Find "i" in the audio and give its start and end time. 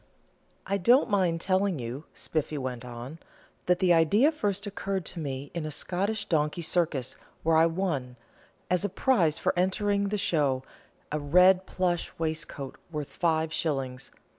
0.65-0.79, 7.55-7.67